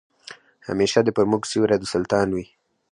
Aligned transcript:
همېشه 0.67 0.99
دي 1.05 1.11
پر 1.17 1.25
موږ 1.31 1.41
سیوری 1.51 1.77
د 1.79 1.85
سلطان 1.93 2.27
وي 2.31 2.45